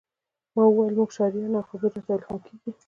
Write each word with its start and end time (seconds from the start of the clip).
ما 0.55 0.63
وویل 0.67 0.93
موږ 0.99 1.09
شاعران 1.17 1.45
یو 1.53 1.59
او 1.59 1.67
خبرې 1.69 1.87
راته 1.97 2.11
الهام 2.15 2.39
کیږي 2.47 2.71